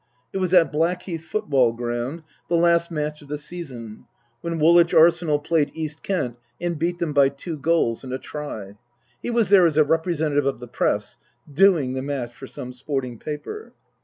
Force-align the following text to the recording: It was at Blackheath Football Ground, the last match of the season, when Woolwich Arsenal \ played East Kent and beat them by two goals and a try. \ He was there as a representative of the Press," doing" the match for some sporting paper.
It 0.33 0.39
was 0.39 0.51
at 0.51 0.71
Blackheath 0.71 1.23
Football 1.23 1.73
Ground, 1.73 2.23
the 2.49 2.55
last 2.55 2.89
match 2.89 3.21
of 3.21 3.27
the 3.27 3.37
season, 3.37 4.05
when 4.41 4.57
Woolwich 4.57 4.95
Arsenal 4.95 5.37
\ 5.39 5.39
played 5.47 5.69
East 5.75 6.01
Kent 6.01 6.37
and 6.59 6.79
beat 6.79 6.97
them 6.97 7.13
by 7.13 7.29
two 7.29 7.55
goals 7.55 8.03
and 8.03 8.11
a 8.11 8.17
try. 8.17 8.77
\ 8.97 9.21
He 9.21 9.29
was 9.29 9.49
there 9.51 9.67
as 9.67 9.77
a 9.77 9.83
representative 9.83 10.47
of 10.47 10.57
the 10.59 10.67
Press," 10.67 11.17
doing" 11.67 11.93
the 11.93 12.01
match 12.01 12.33
for 12.33 12.47
some 12.47 12.73
sporting 12.73 13.19
paper. 13.19 13.73